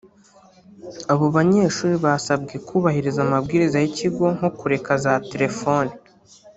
[1.11, 5.93] Abo banyeshuri basabwe kubahiriza amabwiriza y’ikigo nko kureka za telefoni